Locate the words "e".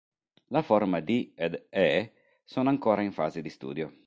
1.69-2.13